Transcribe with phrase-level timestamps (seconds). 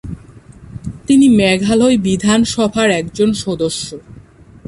[1.07, 3.87] তিনি মেঘালয় বিধানসভার একজন সদস্য।